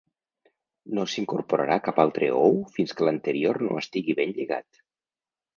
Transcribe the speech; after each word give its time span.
No 0.97 1.03
s’incorporarà 1.15 1.77
cap 1.89 2.01
altre 2.05 2.31
ou 2.39 2.57
fins 2.79 2.97
que 2.97 3.07
l’anterior 3.09 3.63
no 3.67 3.79
estigui 3.85 4.17
ben 4.23 4.37
lligat. 4.39 4.85